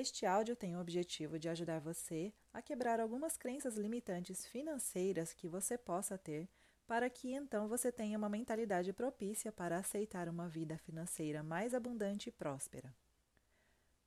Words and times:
Este 0.00 0.24
áudio 0.24 0.54
tem 0.54 0.76
o 0.76 0.80
objetivo 0.80 1.40
de 1.40 1.48
ajudar 1.48 1.80
você 1.80 2.32
a 2.52 2.62
quebrar 2.62 3.00
algumas 3.00 3.36
crenças 3.36 3.76
limitantes 3.76 4.46
financeiras 4.46 5.32
que 5.34 5.48
você 5.48 5.76
possa 5.76 6.16
ter, 6.16 6.48
para 6.86 7.10
que 7.10 7.32
então 7.32 7.66
você 7.66 7.90
tenha 7.90 8.16
uma 8.16 8.28
mentalidade 8.28 8.92
propícia 8.92 9.50
para 9.50 9.76
aceitar 9.76 10.28
uma 10.28 10.48
vida 10.48 10.78
financeira 10.78 11.42
mais 11.42 11.74
abundante 11.74 12.28
e 12.28 12.32
próspera. 12.32 12.94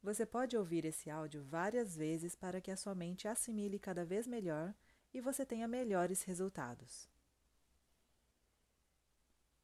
Você 0.01 0.25
pode 0.25 0.55
ouvir 0.55 0.85
esse 0.85 1.09
áudio 1.09 1.43
várias 1.43 1.97
vezes 1.97 2.35
para 2.35 2.61
que 2.61 2.71
a 2.71 2.77
sua 2.77 2.95
mente 2.95 3.27
assimile 3.27 3.77
cada 3.77 4.05
vez 4.05 4.25
melhor 4.25 4.73
e 5.13 5.19
você 5.19 5.45
tenha 5.45 5.67
melhores 5.67 6.23
resultados. 6.23 7.09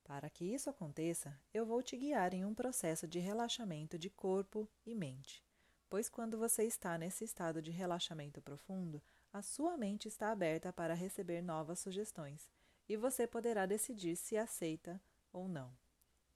Para 0.03 0.29
que 0.29 0.43
isso 0.43 0.69
aconteça, 0.69 1.39
eu 1.53 1.65
vou 1.65 1.81
te 1.81 1.95
guiar 1.95 2.33
em 2.33 2.43
um 2.43 2.53
processo 2.53 3.07
de 3.07 3.17
relaxamento 3.17 3.97
de 3.97 4.09
corpo 4.09 4.67
e 4.85 4.93
mente 4.93 5.46
pois 5.89 6.09
quando 6.09 6.37
você 6.37 6.63
está 6.63 6.97
nesse 6.97 7.23
estado 7.23 7.61
de 7.61 7.71
relaxamento 7.71 8.41
profundo, 8.41 9.01
a 9.31 9.41
sua 9.41 9.77
mente 9.77 10.07
está 10.07 10.31
aberta 10.31 10.73
para 10.73 10.93
receber 10.93 11.41
novas 11.41 11.79
sugestões 11.79 12.49
e 12.89 12.95
você 12.95 13.27
poderá 13.27 13.65
decidir 13.65 14.15
se 14.15 14.37
aceita 14.37 15.01
ou 15.31 15.47
não. 15.47 15.71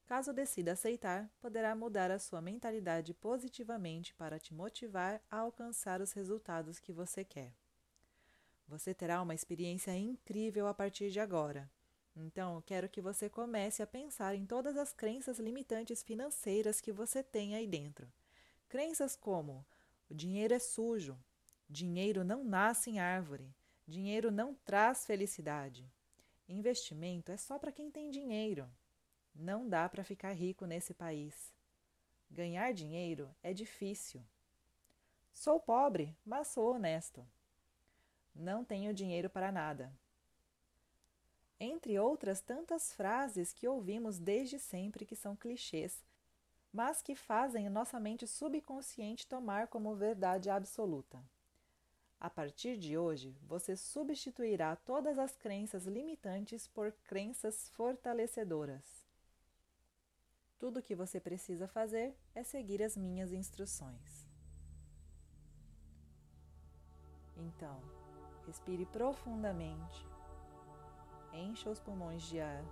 Caso 0.04 0.32
decida 0.32 0.72
aceitar, 0.72 1.30
poderá 1.40 1.74
mudar 1.74 2.10
a 2.10 2.18
sua 2.18 2.40
mentalidade 2.40 3.14
positivamente 3.14 4.14
para 4.14 4.38
te 4.38 4.52
motivar 4.52 5.22
a 5.30 5.38
alcançar 5.38 6.00
os 6.00 6.12
resultados 6.12 6.78
que 6.78 6.92
você 6.92 7.24
quer. 7.24 7.54
Você 8.68 8.92
terá 8.92 9.22
uma 9.22 9.34
experiência 9.34 9.96
incrível 9.96 10.66
a 10.66 10.74
partir 10.74 11.10
de 11.10 11.20
agora. 11.20 11.70
Então, 12.14 12.62
quero 12.66 12.90
que 12.90 13.00
você 13.00 13.28
comece 13.28 13.82
a 13.82 13.86
pensar 13.86 14.34
em 14.34 14.44
todas 14.44 14.76
as 14.76 14.92
crenças 14.92 15.38
limitantes 15.38 16.02
financeiras 16.02 16.80
que 16.80 16.92
você 16.92 17.22
tem 17.22 17.54
aí 17.54 17.66
dentro 17.66 18.06
Crenças 18.72 19.14
como: 19.14 19.66
o 20.08 20.14
dinheiro 20.14 20.54
é 20.54 20.58
sujo, 20.58 21.22
dinheiro 21.68 22.24
não 22.24 22.42
nasce 22.42 22.88
em 22.88 23.00
árvore, 23.00 23.54
dinheiro 23.86 24.30
não 24.30 24.54
traz 24.54 25.04
felicidade. 25.04 25.86
Investimento 26.48 27.30
é 27.30 27.36
só 27.36 27.58
para 27.58 27.70
quem 27.70 27.90
tem 27.90 28.10
dinheiro. 28.10 28.66
Não 29.34 29.68
dá 29.68 29.86
para 29.90 30.02
ficar 30.02 30.32
rico 30.32 30.64
nesse 30.64 30.94
país. 30.94 31.52
Ganhar 32.30 32.72
dinheiro 32.72 33.28
é 33.42 33.52
difícil. 33.52 34.24
Sou 35.34 35.60
pobre, 35.60 36.16
mas 36.24 36.48
sou 36.48 36.74
honesto. 36.74 37.28
Não 38.34 38.64
tenho 38.64 38.94
dinheiro 38.94 39.28
para 39.28 39.52
nada. 39.52 39.92
Entre 41.60 41.98
outras 41.98 42.40
tantas 42.40 42.90
frases 42.94 43.52
que 43.52 43.68
ouvimos 43.68 44.18
desde 44.18 44.58
sempre 44.58 45.04
que 45.04 45.14
são 45.14 45.36
clichês 45.36 46.02
mas 46.72 47.02
que 47.02 47.14
fazem 47.14 47.68
nossa 47.68 48.00
mente 48.00 48.26
subconsciente 48.26 49.26
tomar 49.26 49.68
como 49.68 49.94
verdade 49.94 50.48
absoluta. 50.48 51.22
A 52.18 52.30
partir 52.30 52.78
de 52.78 52.96
hoje, 52.96 53.36
você 53.42 53.76
substituirá 53.76 54.76
todas 54.76 55.18
as 55.18 55.36
crenças 55.36 55.86
limitantes 55.86 56.68
por 56.68 56.92
crenças 57.04 57.68
fortalecedoras. 57.70 59.04
Tudo 60.58 60.78
o 60.78 60.82
que 60.82 60.94
você 60.94 61.18
precisa 61.18 61.66
fazer 61.66 62.16
é 62.34 62.44
seguir 62.44 62.80
as 62.82 62.96
minhas 62.96 63.32
instruções. 63.32 64.24
Então, 67.36 67.82
respire 68.46 68.86
profundamente, 68.86 70.06
encha 71.32 71.68
os 71.68 71.80
pulmões 71.80 72.22
de 72.22 72.38
ar 72.40 72.64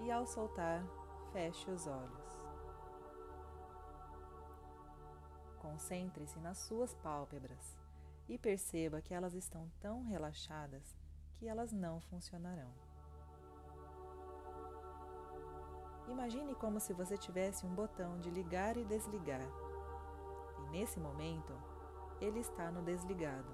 e, 0.00 0.10
ao 0.10 0.26
soltar, 0.26 0.82
feche 1.32 1.70
os 1.70 1.86
olhos. 1.86 2.46
Concentre-se 5.58 6.38
nas 6.40 6.58
suas 6.58 6.94
pálpebras 6.94 7.76
e 8.28 8.38
perceba 8.38 9.00
que 9.00 9.14
elas 9.14 9.34
estão 9.34 9.70
tão 9.80 10.02
relaxadas 10.04 10.96
que 11.36 11.46
elas 11.46 11.72
não 11.72 12.00
funcionarão. 12.00 12.72
Imagine 16.08 16.54
como 16.54 16.80
se 16.80 16.92
você 16.92 17.16
tivesse 17.16 17.66
um 17.66 17.74
botão 17.74 18.18
de 18.18 18.30
ligar 18.30 18.76
e 18.76 18.84
desligar, 18.84 19.46
e 20.58 20.70
nesse 20.70 20.98
momento 20.98 21.52
ele 22.20 22.40
está 22.40 22.70
no 22.70 22.82
desligado. 22.82 23.52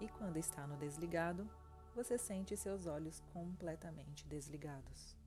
E 0.00 0.08
quando 0.08 0.36
está 0.36 0.66
no 0.66 0.76
desligado, 0.76 1.48
você 1.94 2.16
sente 2.16 2.56
seus 2.56 2.86
olhos 2.86 3.20
completamente 3.32 4.24
desligados. 4.26 5.17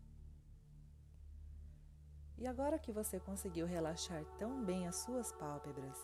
E 2.42 2.48
agora 2.48 2.80
que 2.80 2.92
você 2.92 3.20
conseguiu 3.20 3.68
relaxar 3.68 4.26
tão 4.40 4.66
bem 4.66 4.88
as 4.88 4.96
suas 4.96 5.32
pálpebras, 5.34 5.96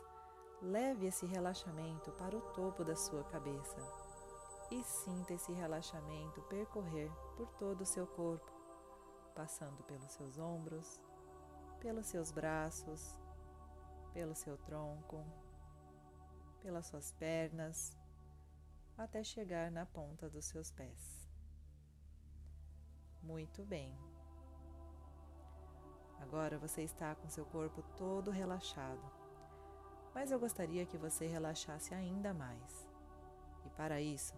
leve 0.62 1.08
esse 1.08 1.26
relaxamento 1.26 2.12
para 2.12 2.38
o 2.38 2.42
topo 2.54 2.86
da 2.86 2.96
sua 2.96 3.24
cabeça 3.24 3.76
e 4.70 4.84
sinta 4.84 5.34
esse 5.34 5.52
relaxamento 5.52 6.40
percorrer 6.44 7.12
por 7.36 7.52
todo 7.54 7.82
o 7.82 7.86
seu 7.88 8.06
corpo, 8.06 8.52
passando 9.34 9.84
pelos 9.86 10.12
seus 10.12 10.38
ombros, 10.38 11.02
pelos 11.80 12.06
seus 12.06 12.32
braços, 12.32 13.18
pelo 14.14 14.36
seu 14.36 14.60
tronco, 14.60 15.26
pelas 16.62 16.86
suas 16.86 17.12
pernas, 17.14 17.98
até 18.96 19.24
chegar 19.24 19.72
na 19.72 19.88
ponta 19.88 20.30
dos 20.30 20.46
seus 20.46 20.70
pés. 20.70 21.28
Muito 23.24 23.66
bem. 23.66 24.07
Agora 26.20 26.58
você 26.58 26.82
está 26.82 27.16
com 27.16 27.30
seu 27.30 27.46
corpo 27.46 27.82
todo 27.96 28.32
relaxado, 28.32 29.02
mas 30.14 30.32
eu 30.32 30.40
gostaria 30.40 30.86
que 30.86 30.98
você 30.98 31.28
relaxasse 31.28 31.94
ainda 31.94 32.34
mais. 32.34 32.88
E 33.66 33.70
para 33.70 34.02
isso, 34.02 34.36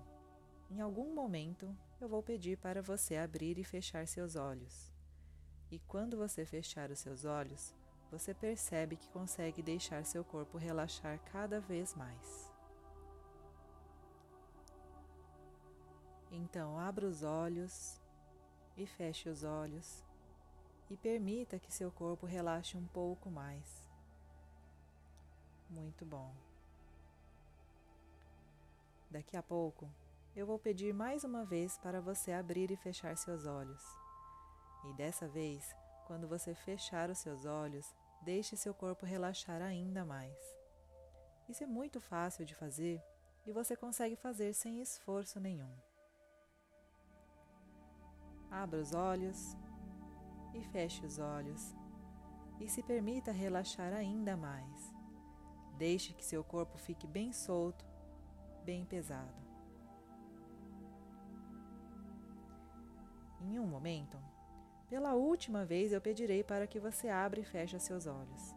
em 0.70 0.82
algum 0.82 1.14
momento 1.14 1.76
eu 2.00 2.08
vou 2.08 2.22
pedir 2.22 2.58
para 2.58 2.82
você 2.82 3.18
abrir 3.18 3.58
e 3.58 3.64
fechar 3.64 4.08
seus 4.08 4.36
olhos. 4.36 4.94
E 5.72 5.80
quando 5.80 6.18
você 6.18 6.46
fechar 6.46 6.92
os 6.92 7.00
seus 7.00 7.26
olhos, 7.26 7.76
você 8.12 8.34
percebe 8.34 8.96
que 8.96 9.10
consegue 9.10 9.62
deixar 9.62 10.04
seu 10.04 10.24
corpo 10.24 10.58
relaxar 10.58 11.20
cada 11.32 11.60
vez 11.60 11.96
mais. 11.96 12.52
Então, 16.32 16.78
abra 16.78 17.08
os 17.08 17.24
olhos 17.24 18.00
e 18.78 18.86
feche 18.86 19.30
os 19.30 19.44
olhos 19.44 20.04
e 20.90 20.98
permita 20.98 21.60
que 21.60 21.72
seu 21.72 21.92
corpo 21.92 22.26
relaxe 22.26 22.76
um 22.76 22.86
pouco 22.88 23.30
mais. 23.30 23.88
Muito 25.70 26.06
bom. 26.06 26.34
Daqui 29.10 29.38
a 29.38 29.44
pouco, 29.44 29.90
eu 30.36 30.46
vou 30.46 30.58
pedir 30.58 30.94
mais 30.94 31.24
uma 31.24 31.46
vez 31.46 31.78
para 31.78 32.02
você 32.02 32.32
abrir 32.32 32.72
e 32.72 32.76
fechar 32.76 33.16
seus 33.18 33.46
olhos. 33.46 33.84
E 34.86 34.94
dessa 34.94 35.28
vez, 35.28 35.76
quando 36.08 36.28
você 36.28 36.56
fechar 36.56 37.10
os 37.10 37.20
seus 37.20 37.46
olhos, 37.46 37.94
deixe 38.22 38.56
seu 38.56 38.74
corpo 38.74 39.06
relaxar 39.06 39.62
ainda 39.62 40.04
mais. 40.06 40.38
Isso 41.48 41.64
é 41.64 41.68
muito 41.68 42.00
fácil 42.00 42.46
de 42.46 42.56
fazer 42.56 43.02
e 43.46 43.52
você 43.52 43.76
consegue 43.76 44.16
fazer 44.16 44.54
sem 44.54 44.82
esforço 44.82 45.40
nenhum. 45.40 45.76
Abra 48.52 48.80
os 48.80 48.94
olhos 48.94 49.56
e 50.54 50.62
feche 50.64 51.06
os 51.06 51.20
olhos 51.20 51.76
e 52.60 52.68
se 52.68 52.84
permita 52.84 53.32
relaxar 53.32 53.94
ainda 53.94 54.36
mais. 54.36 54.94
Deixe 55.78 56.14
que 56.14 56.26
seu 56.26 56.44
corpo 56.44 56.78
fique 56.78 57.08
bem 57.08 57.32
solto, 57.32 57.86
bem 58.66 58.86
pesado. 58.86 59.50
Em 63.42 63.58
um 63.58 63.66
momento, 63.66 64.18
pela 64.90 65.14
última 65.14 65.64
vez 65.64 65.94
eu 65.94 66.02
pedirei 66.02 66.44
para 66.44 66.68
que 66.68 66.80
você 66.80 67.08
abra 67.08 67.40
e 67.40 67.46
feche 67.46 67.80
seus 67.80 68.06
olhos. 68.06 68.56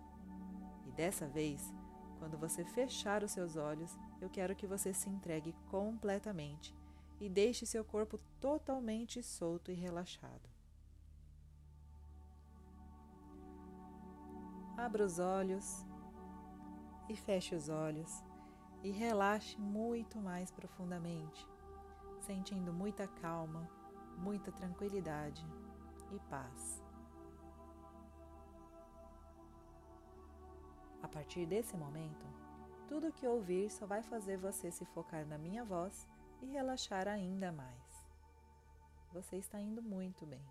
E 0.87 0.91
dessa 0.91 1.29
vez, 1.29 1.73
quando 2.19 2.37
você 2.37 2.65
fechar 2.65 3.23
os 3.23 3.31
seus 3.33 3.57
olhos, 3.57 3.97
eu 4.21 4.29
quero 4.29 4.57
que 4.57 4.67
você 4.67 4.93
se 4.93 5.09
entregue 5.09 5.55
completamente 5.71 6.75
e 7.21 7.29
deixe 7.29 7.65
seu 7.65 7.85
corpo 7.85 8.19
totalmente 8.41 9.23
solto 9.23 9.71
e 9.71 9.75
relaxado. 9.75 10.52
Abra 14.85 15.05
os 15.05 15.21
olhos 15.21 15.87
e 17.09 17.15
feche 17.15 17.55
os 17.55 17.69
olhos 17.69 18.21
e 18.83 18.91
relaxe 18.91 19.57
muito 19.57 20.19
mais 20.19 20.51
profundamente, 20.51 21.49
sentindo 22.19 22.73
muita 22.73 23.07
calma, 23.07 23.71
muita 24.19 24.51
tranquilidade 24.51 25.47
e 26.11 26.19
paz. 26.29 26.83
A 31.01 31.07
partir 31.07 31.47
desse 31.47 31.77
momento, 31.77 32.27
tudo 32.89 33.07
o 33.07 33.13
que 33.13 33.25
ouvir 33.25 33.71
só 33.71 33.87
vai 33.87 34.03
fazer 34.03 34.37
você 34.37 34.73
se 34.73 34.85
focar 34.87 35.25
na 35.25 35.39
minha 35.39 35.65
voz 35.65 36.09
e 36.41 36.47
relaxar 36.47 37.07
ainda 37.07 37.53
mais. 37.53 38.09
Você 39.13 39.37
está 39.37 39.61
indo 39.61 39.81
muito 39.81 40.27
bem. 40.27 40.45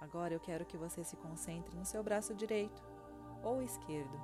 Agora 0.00 0.32
eu 0.32 0.40
quero 0.40 0.64
que 0.64 0.78
você 0.78 1.04
se 1.04 1.16
concentre 1.16 1.76
no 1.76 1.84
seu 1.84 2.02
braço 2.02 2.34
direito 2.34 2.82
ou 3.42 3.62
esquerdo 3.62 4.18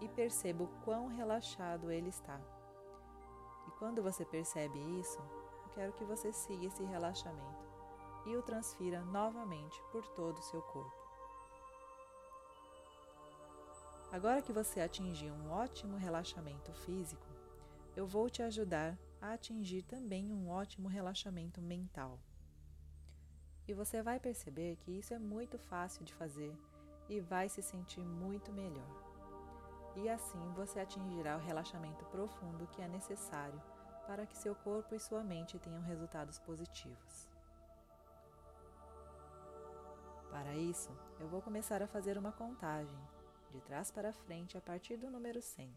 e 0.00 0.08
perceba 0.08 0.64
o 0.64 0.68
quão 0.84 1.06
relaxado 1.06 1.90
ele 1.90 2.10
está. 2.10 2.38
E 3.66 3.70
quando 3.78 4.02
você 4.02 4.24
percebe 4.24 4.78
isso, 5.00 5.18
eu 5.64 5.70
quero 5.70 5.92
que 5.94 6.04
você 6.04 6.32
siga 6.32 6.66
esse 6.66 6.84
relaxamento 6.84 7.66
e 8.26 8.36
o 8.36 8.42
transfira 8.42 9.00
novamente 9.00 9.82
por 9.90 10.06
todo 10.08 10.38
o 10.38 10.42
seu 10.42 10.60
corpo. 10.60 11.08
Agora 14.12 14.42
que 14.42 14.52
você 14.52 14.80
atingiu 14.80 15.34
um 15.34 15.50
ótimo 15.50 15.96
relaxamento 15.96 16.72
físico, 16.72 17.26
eu 17.94 18.06
vou 18.06 18.30
te 18.30 18.42
ajudar 18.42 18.98
a 19.20 19.32
atingir 19.32 19.82
também 19.82 20.32
um 20.32 20.48
ótimo 20.48 20.88
relaxamento 20.88 21.60
mental. 21.60 22.18
E 23.68 23.74
você 23.74 24.02
vai 24.02 24.18
perceber 24.18 24.76
que 24.76 24.90
isso 24.90 25.12
é 25.12 25.18
muito 25.18 25.58
fácil 25.58 26.02
de 26.04 26.14
fazer 26.14 26.56
e 27.08 27.20
vai 27.20 27.48
se 27.50 27.62
sentir 27.62 28.00
muito 28.00 28.50
melhor. 28.50 29.08
E 29.94 30.08
assim 30.08 30.52
você 30.54 30.80
atingirá 30.80 31.36
o 31.36 31.40
relaxamento 31.40 32.04
profundo 32.06 32.66
que 32.68 32.80
é 32.80 32.88
necessário 32.88 33.60
para 34.06 34.26
que 34.26 34.38
seu 34.38 34.54
corpo 34.54 34.94
e 34.94 34.98
sua 34.98 35.22
mente 35.22 35.58
tenham 35.58 35.82
resultados 35.82 36.38
positivos. 36.38 37.28
Para 40.30 40.54
isso, 40.54 40.90
eu 41.20 41.28
vou 41.28 41.42
começar 41.42 41.82
a 41.82 41.86
fazer 41.86 42.16
uma 42.16 42.32
contagem, 42.32 42.98
de 43.50 43.60
trás 43.62 43.90
para 43.90 44.12
frente, 44.12 44.56
a 44.56 44.60
partir 44.60 44.96
do 44.96 45.10
número 45.10 45.42
100. 45.42 45.76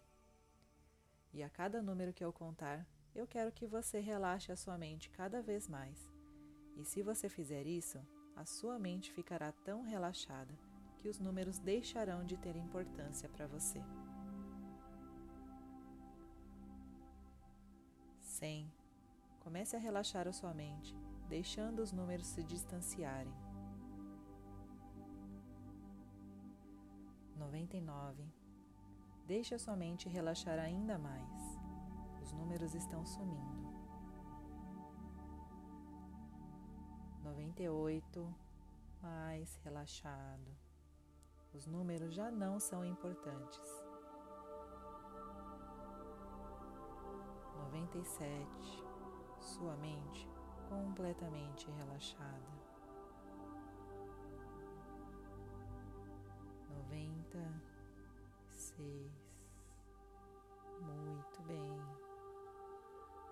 E 1.33 1.41
a 1.41 1.49
cada 1.49 1.81
número 1.81 2.13
que 2.13 2.23
eu 2.23 2.31
contar, 2.31 2.85
eu 3.15 3.25
quero 3.25 3.51
que 3.51 3.65
você 3.65 3.99
relaxe 3.99 4.51
a 4.51 4.55
sua 4.55 4.77
mente 4.77 5.09
cada 5.09 5.41
vez 5.41 5.67
mais. 5.67 6.11
E 6.77 6.83
se 6.83 7.01
você 7.01 7.29
fizer 7.29 7.68
isso, 7.68 8.00
a 8.35 8.45
sua 8.45 8.79
mente 8.79 9.12
ficará 9.12 9.51
tão 9.51 9.83
relaxada 9.83 10.53
que 10.97 11.09
os 11.09 11.19
números 11.19 11.59
deixarão 11.59 12.23
de 12.23 12.38
ter 12.38 12.56
importância 12.56 13.27
para 13.29 13.47
você. 13.47 13.81
100. 18.19 18.71
Comece 19.41 19.75
a 19.75 19.79
relaxar 19.79 20.27
a 20.27 20.33
sua 20.33 20.53
mente, 20.53 20.95
deixando 21.27 21.79
os 21.79 21.91
números 21.91 22.27
se 22.27 22.44
distanciarem. 22.44 23.33
99. 27.38 28.24
Deixe 29.27 29.56
a 29.56 29.59
sua 29.59 29.75
mente 29.75 30.07
relaxar 30.07 30.59
ainda 30.59 30.97
mais. 30.97 31.59
Os 32.21 32.31
números 32.31 32.75
estão 32.75 33.06
sumindo. 33.06 33.61
98. 37.51 38.33
Mais 39.01 39.56
relaxado. 39.63 40.56
Os 41.53 41.65
números 41.68 42.13
já 42.13 42.31
não 42.31 42.59
são 42.59 42.86
importantes. 42.86 43.83
97. 47.57 48.48
Sua 49.39 49.75
mente 49.75 50.30
completamente 50.69 51.69
relaxada. 51.71 52.62
96. 56.69 59.12
Muito 60.80 61.42
bem. 61.44 61.81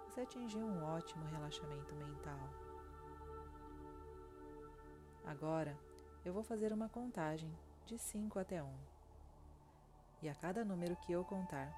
Você 0.06 0.21
atingiu 0.21 0.66
um 0.66 0.83
ótimo 0.83 1.25
relaxamento 1.27 1.94
mental. 1.95 2.69
Agora 5.30 5.78
eu 6.26 6.34
vou 6.34 6.42
fazer 6.42 6.74
uma 6.74 6.90
contagem 6.90 7.56
de 7.86 8.00
5 8.00 8.40
até 8.40 8.64
1. 8.64 8.68
E 10.24 10.28
a 10.28 10.34
cada 10.34 10.66
número 10.66 10.96
que 10.96 11.12
eu 11.12 11.24
contar, 11.24 11.72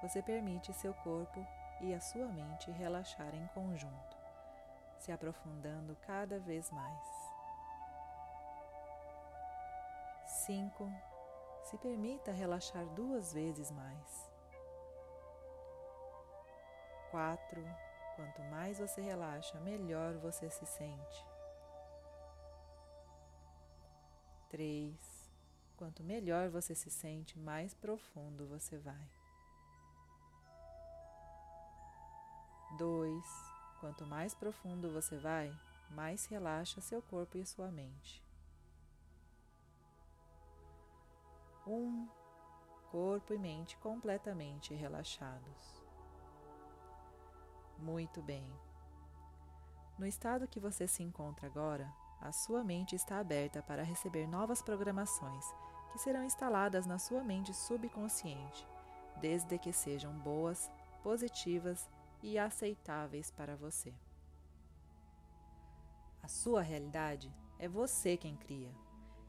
você 0.00 0.22
permite 0.22 0.72
seu 0.72 0.94
corpo 0.94 1.46
e 1.82 1.92
a 1.92 2.00
sua 2.00 2.26
mente 2.28 2.70
relaxar 2.70 3.34
em 3.34 3.46
conjunto, 3.48 4.16
se 4.98 5.12
aprofundando 5.12 5.94
cada 6.06 6.38
vez 6.40 6.70
mais. 6.70 7.06
5. 10.46 10.90
Se 11.64 11.76
permita 11.76 12.32
relaxar 12.32 12.86
duas 12.94 13.34
vezes 13.34 13.70
mais. 13.70 14.32
4. 17.10 17.62
Quanto 18.16 18.42
mais 18.44 18.78
você 18.78 19.02
relaxa, 19.02 19.60
melhor 19.60 20.14
você 20.14 20.48
se 20.48 20.64
sente. 20.64 21.33
3. 24.54 24.94
Quanto 25.76 26.04
melhor 26.04 26.48
você 26.48 26.76
se 26.76 26.88
sente, 26.88 27.36
mais 27.36 27.74
profundo 27.74 28.46
você 28.46 28.78
vai. 28.78 29.10
2. 32.78 33.24
Quanto 33.80 34.06
mais 34.06 34.32
profundo 34.32 34.92
você 34.92 35.18
vai, 35.18 35.52
mais 35.90 36.26
relaxa 36.26 36.80
seu 36.80 37.02
corpo 37.02 37.36
e 37.36 37.44
sua 37.44 37.68
mente. 37.72 38.22
1. 41.66 41.72
Um, 41.72 42.08
corpo 42.92 43.34
e 43.34 43.38
mente 43.38 43.76
completamente 43.78 44.72
relaxados. 44.72 45.82
Muito 47.76 48.22
bem. 48.22 48.48
No 49.98 50.06
estado 50.06 50.46
que 50.46 50.60
você 50.60 50.86
se 50.86 51.02
encontra 51.02 51.48
agora, 51.48 51.92
a 52.20 52.32
sua 52.32 52.64
mente 52.64 52.94
está 52.94 53.18
aberta 53.18 53.62
para 53.62 53.82
receber 53.82 54.26
novas 54.26 54.62
programações 54.62 55.44
que 55.92 55.98
serão 55.98 56.24
instaladas 56.24 56.86
na 56.86 56.98
sua 56.98 57.22
mente 57.22 57.54
subconsciente, 57.54 58.66
desde 59.20 59.58
que 59.58 59.72
sejam 59.72 60.12
boas, 60.12 60.70
positivas 61.02 61.88
e 62.22 62.38
aceitáveis 62.38 63.30
para 63.30 63.54
você. 63.54 63.92
A 66.22 66.26
sua 66.26 66.62
realidade 66.62 67.32
é 67.58 67.68
você 67.68 68.16
quem 68.16 68.34
cria, 68.34 68.72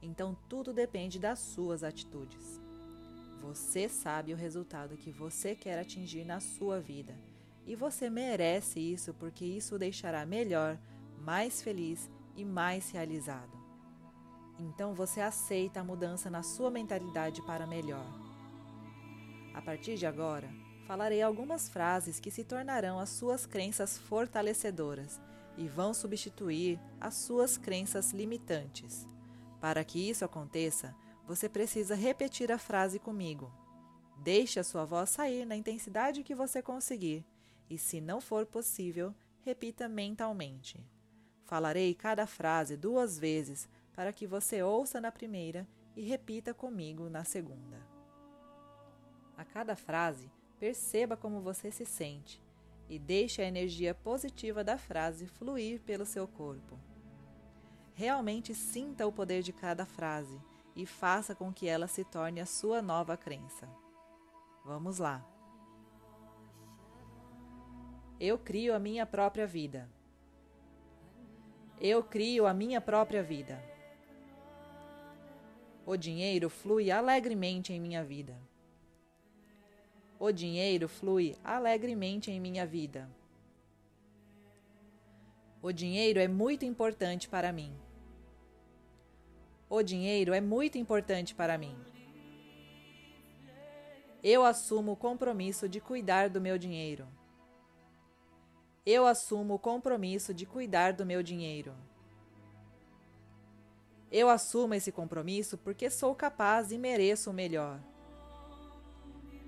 então 0.01 0.35
tudo 0.49 0.73
depende 0.73 1.19
das 1.19 1.39
suas 1.39 1.83
atitudes. 1.83 2.59
Você 3.41 3.87
sabe 3.87 4.33
o 4.33 4.37
resultado 4.37 4.97
que 4.97 5.11
você 5.11 5.55
quer 5.55 5.77
atingir 5.77 6.23
na 6.23 6.39
sua 6.39 6.79
vida 6.79 7.15
e 7.67 7.75
você 7.75 8.09
merece 8.09 8.79
isso 8.79 9.13
porque 9.13 9.45
isso 9.45 9.75
o 9.75 9.79
deixará 9.79 10.25
melhor, 10.25 10.79
mais 11.19 11.61
feliz 11.61 12.09
e 12.35 12.43
mais 12.43 12.91
realizado. 12.91 13.57
Então 14.59 14.93
você 14.93 15.21
aceita 15.21 15.81
a 15.81 15.83
mudança 15.83 16.29
na 16.29 16.43
sua 16.43 16.69
mentalidade 16.69 17.41
para 17.41 17.67
melhor. 17.67 18.05
A 19.53 19.61
partir 19.61 19.95
de 19.95 20.05
agora, 20.05 20.49
falarei 20.85 21.21
algumas 21.21 21.69
frases 21.69 22.19
que 22.19 22.31
se 22.31 22.43
tornarão 22.43 22.99
as 22.99 23.09
suas 23.09 23.45
crenças 23.45 23.97
fortalecedoras 23.97 25.19
e 25.57 25.67
vão 25.67 25.93
substituir 25.93 26.79
as 26.99 27.15
suas 27.15 27.57
crenças 27.57 28.11
limitantes. 28.11 29.07
Para 29.59 29.83
que 29.83 30.09
isso 30.09 30.23
aconteça, 30.23 30.95
você 31.25 31.49
precisa 31.49 31.95
repetir 31.95 32.51
a 32.51 32.57
frase 32.57 32.99
comigo. 32.99 33.51
Deixe 34.17 34.59
a 34.59 34.63
sua 34.63 34.85
voz 34.85 35.09
sair 35.09 35.45
na 35.45 35.55
intensidade 35.55 36.23
que 36.23 36.35
você 36.35 36.61
conseguir 36.61 37.25
e, 37.69 37.77
se 37.77 37.99
não 37.99 38.21
for 38.21 38.45
possível, 38.45 39.13
repita 39.41 39.87
mentalmente. 39.87 40.85
Falarei 41.45 41.93
cada 41.95 42.27
frase 42.27 42.75
duas 42.77 43.17
vezes 43.17 43.69
para 43.93 44.11
que 44.11 44.27
você 44.27 44.61
ouça 44.61 44.99
na 44.99 45.11
primeira 45.11 45.65
e 45.95 46.03
repita 46.03 46.53
comigo 46.53 47.09
na 47.09 47.23
segunda. 47.23 47.79
A 49.37 49.45
cada 49.45 49.75
frase, 49.75 50.29
Perceba 50.59 51.17
como 51.17 51.41
você 51.41 51.69
se 51.69 51.85
sente 51.85 52.41
e 52.87 52.97
deixe 52.97 53.41
a 53.41 53.45
energia 53.45 53.93
positiva 53.93 54.63
da 54.63 54.77
frase 54.77 55.27
fluir 55.27 55.81
pelo 55.81 56.05
seu 56.05 56.27
corpo. 56.27 56.79
Realmente 57.93 58.53
sinta 58.53 59.05
o 59.05 59.11
poder 59.11 59.41
de 59.41 59.51
cada 59.51 59.85
frase 59.85 60.39
e 60.75 60.85
faça 60.85 61.33
com 61.35 61.51
que 61.51 61.67
ela 61.67 61.87
se 61.87 62.03
torne 62.03 62.39
a 62.39 62.45
sua 62.45 62.81
nova 62.81 63.17
crença. 63.17 63.67
Vamos 64.63 64.97
lá. 64.97 65.25
Eu 68.19 68.37
crio 68.37 68.73
a 68.73 68.79
minha 68.79 69.05
própria 69.05 69.45
vida. 69.45 69.89
Eu 71.79 72.01
crio 72.01 72.47
a 72.47 72.53
minha 72.53 72.79
própria 72.79 73.21
vida. 73.21 73.61
O 75.85 75.97
dinheiro 75.97 76.49
flui 76.49 76.89
alegremente 76.89 77.73
em 77.73 77.79
minha 77.79 78.03
vida. 78.03 78.35
O 80.17 80.31
dinheiro 80.31 80.87
flui 80.87 81.35
alegremente 81.43 82.31
em 82.31 82.39
minha 82.39 82.65
vida. 82.65 83.09
O 85.61 85.71
dinheiro 85.71 86.19
é 86.19 86.27
muito 86.27 86.63
importante 86.63 87.27
para 87.27 87.51
mim. 87.51 87.75
O 89.69 89.83
dinheiro 89.83 90.33
é 90.33 90.39
muito 90.39 90.77
importante 90.77 91.35
para 91.35 91.57
mim. 91.57 91.75
Eu 94.23 94.45
assumo 94.45 94.93
o 94.93 94.95
compromisso 94.95 95.67
de 95.67 95.81
cuidar 95.81 96.29
do 96.29 96.39
meu 96.39 96.57
dinheiro. 96.57 97.05
Eu 98.85 99.07
assumo 99.07 99.55
o 99.55 99.59
compromisso 99.59 100.31
de 100.31 100.45
cuidar 100.45 100.93
do 100.93 101.05
meu 101.05 101.23
dinheiro. 101.23 101.73
Eu 104.11 104.29
assumo 104.29 104.75
esse 104.75 104.91
compromisso 104.91 105.57
porque 105.57 105.89
sou 105.89 106.13
capaz 106.13 106.71
e 106.71 106.77
mereço 106.77 107.31
o 107.31 107.33
melhor. 107.33 107.79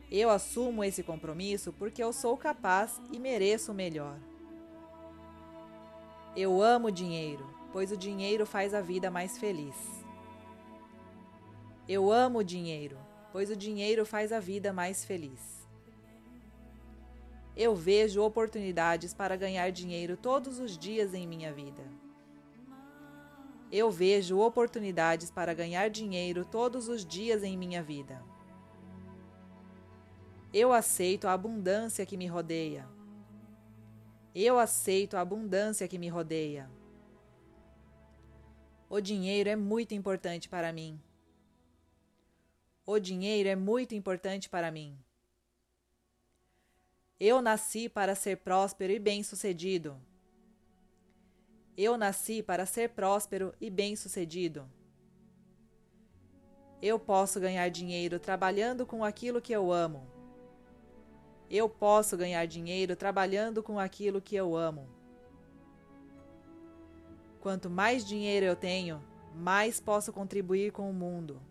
Eu 0.09 0.31
assumo 0.31 0.83
esse 0.83 1.03
compromisso 1.03 1.71
porque 1.71 2.03
eu 2.03 2.11
sou 2.11 2.35
capaz 2.35 2.99
e 3.11 3.19
mereço 3.19 3.71
o 3.71 3.75
melhor. 3.75 4.17
Eu 6.35 6.59
amo 6.61 6.91
dinheiro, 6.91 7.47
pois 7.71 7.91
o 7.91 7.97
dinheiro 7.97 8.45
faz 8.45 8.73
a 8.73 8.81
vida 8.81 9.11
mais 9.11 9.37
feliz. 9.37 9.75
Eu 11.87 12.11
amo 12.11 12.39
o 12.39 12.43
dinheiro, 12.43 12.97
pois 13.31 13.51
o 13.51 13.55
dinheiro 13.55 14.03
faz 14.05 14.33
a 14.33 14.39
vida 14.39 14.73
mais 14.73 15.05
feliz. 15.05 15.56
Eu 17.57 17.75
vejo 17.75 18.21
oportunidades 18.21 19.15
para 19.15 19.35
ganhar 19.35 19.71
dinheiro 19.71 20.15
todos 20.15 20.59
os 20.59 20.77
dias 20.77 21.15
em 21.15 21.25
minha 21.25 21.51
vida. 21.51 21.83
Eu 23.71 23.89
vejo 23.89 24.37
oportunidades 24.37 25.31
para 25.31 25.55
ganhar 25.55 25.89
dinheiro 25.89 26.45
todos 26.45 26.87
os 26.87 27.03
dias 27.03 27.41
em 27.41 27.57
minha 27.57 27.81
vida. 27.81 28.23
Eu 30.53 30.71
aceito 30.71 31.27
a 31.27 31.33
abundância 31.33 32.05
que 32.05 32.15
me 32.15 32.27
rodeia. 32.27 32.87
Eu 34.35 34.59
aceito 34.59 35.17
a 35.17 35.21
abundância 35.21 35.87
que 35.87 35.97
me 35.97 36.09
rodeia. 36.09 36.69
O 38.87 39.01
dinheiro 39.01 39.49
é 39.49 39.55
muito 39.55 39.95
importante 39.95 40.47
para 40.47 40.71
mim. 40.71 41.01
O 42.85 42.99
dinheiro 42.99 43.49
é 43.49 43.55
muito 43.55 43.95
importante 43.95 44.47
para 44.47 44.71
mim. 44.71 44.95
Eu 47.19 47.41
nasci 47.41 47.89
para 47.89 48.13
ser 48.13 48.37
próspero 48.37 48.93
e 48.93 48.99
bem-sucedido. 48.99 49.97
Eu 51.75 51.97
nasci 51.97 52.43
para 52.43 52.63
ser 52.63 52.89
próspero 52.89 53.55
e 53.59 53.71
bem-sucedido. 53.71 54.69
Eu 56.79 56.99
posso 56.99 57.39
ganhar 57.39 57.67
dinheiro 57.69 58.19
trabalhando 58.19 58.85
com 58.85 59.03
aquilo 59.03 59.41
que 59.41 59.51
eu 59.51 59.71
amo. 59.71 60.05
Eu 61.49 61.67
posso 61.67 62.15
ganhar 62.15 62.45
dinheiro 62.45 62.95
trabalhando 62.95 63.63
com 63.63 63.79
aquilo 63.79 64.21
que 64.21 64.35
eu 64.35 64.55
amo. 64.55 64.87
Quanto 67.39 67.67
mais 67.67 68.05
dinheiro 68.05 68.45
eu 68.45 68.55
tenho, 68.55 69.03
mais 69.33 69.79
posso 69.79 70.13
contribuir 70.13 70.71
com 70.71 70.87
o 70.87 70.93
mundo. 70.93 71.41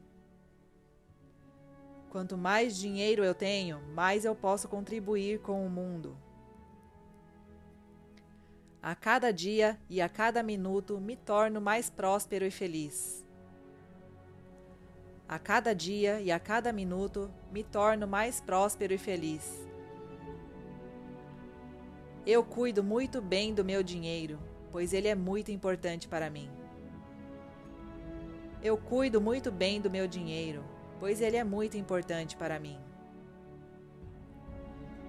Quanto 2.11 2.37
mais 2.37 2.77
dinheiro 2.77 3.25
eu 3.25 3.35
tenho, 3.35 3.81
mais 3.95 4.25
eu 4.25 4.35
posso 4.35 4.69
contribuir 4.69 5.41
com 5.41 5.67
o 5.67 5.71
mundo. 5.71 6.17
A 8.83 8.95
cada 8.95 9.33
dia 9.33 9.79
e 9.91 10.01
a 10.01 10.09
cada 10.09 10.43
minuto 10.43 11.01
me 11.01 11.17
torno 11.17 11.61
mais 11.61 11.91
próspero 11.91 12.45
e 12.45 12.51
feliz. 12.51 13.25
A 15.29 15.41
cada 15.41 15.75
dia 15.75 16.21
e 16.21 16.31
a 16.31 16.39
cada 16.39 16.73
minuto 16.73 17.29
me 17.51 17.65
torno 17.65 18.07
mais 18.07 18.41
próspero 18.41 18.95
e 18.95 18.99
feliz. 18.99 19.67
Eu 22.25 22.45
cuido 22.45 22.83
muito 22.83 23.21
bem 23.21 23.53
do 23.53 23.65
meu 23.65 23.83
dinheiro, 23.83 24.39
pois 24.71 24.93
ele 24.93 25.09
é 25.09 25.17
muito 25.17 25.51
importante 25.51 26.07
para 26.07 26.31
mim. 26.31 26.49
Eu 28.63 28.77
cuido 28.77 29.21
muito 29.21 29.51
bem 29.51 29.81
do 29.81 29.91
meu 29.91 30.07
dinheiro, 30.07 30.65
pois 30.99 31.21
ele 31.21 31.37
é 31.37 31.45
muito 31.45 31.77
importante 31.77 32.37
para 32.37 32.59
mim. 32.59 32.79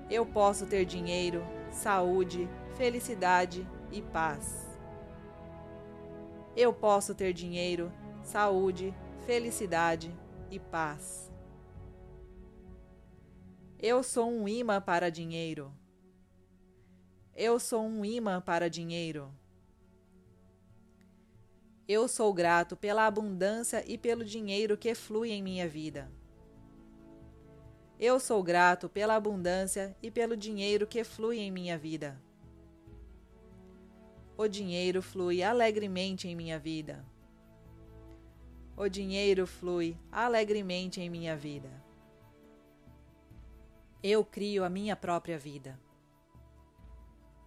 Eu 0.10 0.26
posso 0.26 0.66
ter 0.66 0.86
dinheiro, 0.86 1.44
saúde, 1.72 2.48
felicidade 2.76 3.68
e 3.92 4.02
paz. 4.02 4.68
Eu 6.56 6.74
posso 6.74 7.14
ter 7.14 7.34
dinheiro, 7.34 7.92
saúde, 8.24 8.94
felicidade 9.26 10.14
e 10.50 10.60
paz. 10.60 11.32
Eu 13.80 14.02
sou 14.02 14.30
um 14.30 14.48
imã 14.48 14.82
para 14.82 15.12
dinheiro. 15.12 15.72
Eu 17.36 17.60
sou 17.60 17.84
um 17.84 18.04
imã 18.04 18.42
para 18.42 18.70
dinheiro. 18.70 19.32
Eu 21.88 22.06
sou 22.10 22.34
grato 22.34 22.76
pela 22.76 23.08
abundância 23.08 23.82
e 23.88 23.98
pelo 23.98 24.26
dinheiro 24.26 24.78
que 24.78 24.94
flui 24.94 25.32
em 25.32 25.42
minha 25.42 25.70
vida. 25.70 26.12
Eu 27.98 28.20
sou 28.20 28.44
grato 28.44 28.90
pela 28.90 29.16
abundância 29.16 29.96
e 30.04 30.12
pelo 30.12 30.36
dinheiro 30.36 30.86
que 30.86 31.02
flui 31.06 31.40
em 31.40 31.50
minha 31.50 31.78
vida. 31.78 32.22
O 34.38 34.50
dinheiro 34.50 35.02
flui 35.02 35.42
alegremente 35.42 36.28
em 36.28 36.36
minha 36.36 36.60
vida. 36.60 37.06
O 38.76 38.90
dinheiro 38.90 39.48
flui 39.48 39.98
alegremente 40.12 41.00
em 41.00 41.10
minha 41.10 41.38
vida. 41.38 41.72
Eu 44.04 44.26
crio 44.26 44.66
a 44.66 44.70
minha 44.70 44.96
própria 44.96 45.40
vida. 45.40 45.80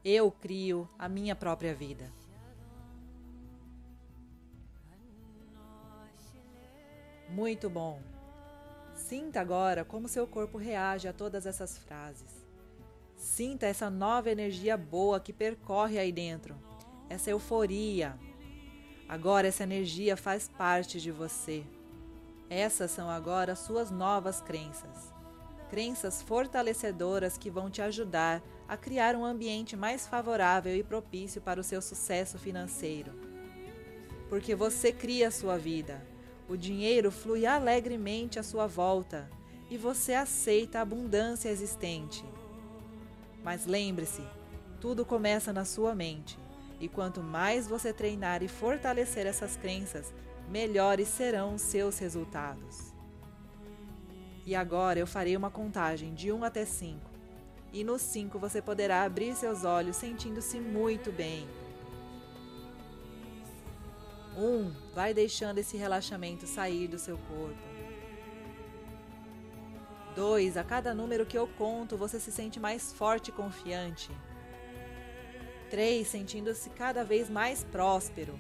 Eu 0.03 0.33
crio 0.33 0.89
a 0.99 1.11
minha 1.11 1.37
própria 1.37 1.75
vida. 1.75 2.20
Muito 7.31 7.71
bom. 7.71 8.01
Sinta 8.93 9.41
agora 9.41 9.85
como 9.85 10.09
seu 10.09 10.27
corpo 10.27 10.59
reage 10.59 11.07
a 11.07 11.13
todas 11.13 11.47
essas 11.47 11.79
frases. 11.79 12.45
Sinta 13.17 13.67
essa 13.67 13.89
nova 13.89 14.31
energia 14.31 14.77
boa 14.77 15.21
que 15.21 15.33
percorre 15.33 15.99
aí 15.99 16.11
dentro, 16.11 16.57
essa 17.09 17.31
euforia. 17.31 18.19
Agora 19.09 19.47
essa 19.47 19.63
energia 19.63 20.17
faz 20.17 20.49
parte 20.49 21.01
de 21.01 21.13
você. 21.13 21.63
Essas 22.49 22.91
são 22.91 23.09
agora 23.09 23.55
suas 23.55 23.93
novas 23.93 24.41
crenças. 24.41 25.13
Crenças 25.69 26.21
fortalecedoras 26.21 27.39
que 27.39 27.49
vão 27.49 27.71
te 27.71 27.81
ajudar 27.81 28.43
a 28.67 28.77
criar 28.77 29.15
um 29.15 29.25
ambiente 29.25 29.77
mais 29.77 30.05
favorável 30.05 30.75
e 30.75 30.83
propício 30.83 31.41
para 31.41 31.61
o 31.61 31.65
seu 31.65 31.81
sucesso 31.81 32.39
financeiro. 32.39 33.13
Porque 34.29 34.53
você 34.55 34.93
cria 34.93 35.29
a 35.29 35.31
sua 35.31 35.57
vida. 35.57 36.10
O 36.51 36.57
dinheiro 36.57 37.13
flui 37.13 37.47
alegremente 37.47 38.37
à 38.37 38.43
sua 38.43 38.67
volta 38.67 39.31
e 39.71 39.79
você 39.79 40.15
aceita 40.15 40.81
a 40.81 40.83
abundância 40.83 41.49
existente. 41.49 42.25
Mas 43.41 43.67
lembre-se, 43.67 44.25
tudo 44.81 45.07
começa 45.07 45.53
na 45.53 45.65
sua 45.65 45.95
mente, 45.95 46.37
e 46.81 46.89
quanto 46.89 47.23
mais 47.23 47.69
você 47.69 47.93
treinar 47.93 48.43
e 48.43 48.49
fortalecer 48.49 49.27
essas 49.27 49.57
crenças, 49.57 50.13
melhores 50.49 51.07
serão 51.07 51.55
os 51.55 51.63
seus 51.63 52.01
resultados. 52.01 52.93
E 54.45 54.57
agora 54.57 54.99
eu 54.99 55.07
farei 55.07 55.37
uma 55.37 55.53
contagem 55.53 56.15
de 56.15 56.33
1 56.33 56.43
até 56.43 56.65
5. 56.65 56.99
E 57.73 57.85
no 57.85 57.97
5 57.97 58.41
você 58.41 58.61
poderá 58.61 59.05
abrir 59.05 59.37
seus 59.37 59.63
olhos 59.63 59.95
sentindo-se 59.95 60.59
muito 60.59 61.13
bem. 61.13 61.47
Um, 64.37 64.73
vai 64.95 65.13
deixando 65.13 65.59
esse 65.59 65.77
relaxamento 65.77 66.47
sair 66.47 66.89
do 66.89 66.99
seu 66.99 67.19
corpo. 67.19 67.71
Dois, 70.15 70.57
a 70.57 70.65
cada 70.65 70.93
número 70.93 71.25
que 71.25 71.39
eu 71.39 71.47
conto, 71.47 71.97
você 71.97 72.19
se 72.19 72.33
sente 72.33 72.59
mais 72.59 72.93
forte 72.93 73.29
e 73.29 73.33
confiante. 73.33 74.11
Três, 75.71 76.09
sentindo-se 76.09 76.69
cada 76.71 77.05
vez 77.05 77.31
mais 77.31 77.63
próspero. 77.63 78.37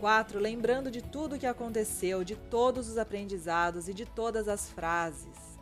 Quatro, 0.00 0.38
lembrando 0.38 0.90
de 0.90 1.02
tudo 1.02 1.36
o 1.36 1.38
que 1.38 1.46
aconteceu, 1.46 2.24
de 2.24 2.36
todos 2.36 2.88
os 2.88 2.96
aprendizados 2.96 3.88
e 3.88 3.92
de 3.92 4.06
todas 4.06 4.48
as 4.48 4.70
frases. 4.70 5.58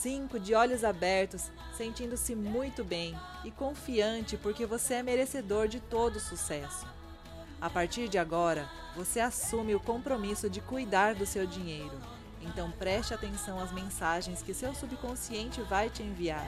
Cinco, 0.00 0.38
de 0.38 0.54
olhos 0.54 0.84
abertos, 0.84 1.50
sentindo-se 1.74 2.34
muito 2.34 2.84
bem 2.84 3.18
e 3.44 3.50
confiante 3.50 4.36
porque 4.36 4.66
você 4.66 4.94
é 4.94 5.02
merecedor 5.02 5.66
de 5.66 5.80
todo 5.80 6.20
sucesso. 6.20 6.93
A 7.64 7.70
partir 7.70 8.10
de 8.10 8.18
agora, 8.18 8.68
você 8.94 9.20
assume 9.20 9.74
o 9.74 9.80
compromisso 9.80 10.50
de 10.50 10.60
cuidar 10.60 11.14
do 11.14 11.24
seu 11.24 11.46
dinheiro. 11.46 11.98
Então 12.42 12.70
preste 12.72 13.14
atenção 13.14 13.58
às 13.58 13.72
mensagens 13.72 14.42
que 14.42 14.52
seu 14.52 14.74
subconsciente 14.74 15.62
vai 15.62 15.88
te 15.88 16.02
enviar. 16.02 16.46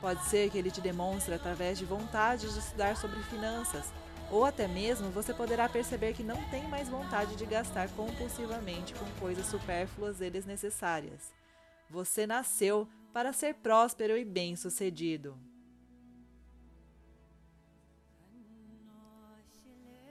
Pode 0.00 0.24
ser 0.24 0.48
que 0.48 0.56
ele 0.56 0.70
te 0.70 0.80
demonstre 0.80 1.34
através 1.34 1.76
de 1.76 1.84
vontade 1.84 2.50
de 2.50 2.58
estudar 2.58 2.96
sobre 2.96 3.22
finanças, 3.24 3.92
ou 4.30 4.42
até 4.42 4.66
mesmo 4.66 5.10
você 5.10 5.34
poderá 5.34 5.68
perceber 5.68 6.14
que 6.14 6.22
não 6.22 6.42
tem 6.44 6.66
mais 6.66 6.88
vontade 6.88 7.36
de 7.36 7.44
gastar 7.44 7.90
compulsivamente 7.90 8.94
com 8.94 9.04
coisas 9.20 9.44
supérfluas 9.44 10.22
e 10.22 10.30
desnecessárias. 10.30 11.30
Você 11.90 12.26
nasceu 12.26 12.88
para 13.12 13.34
ser 13.34 13.56
próspero 13.56 14.16
e 14.16 14.24
bem-sucedido. 14.24 15.38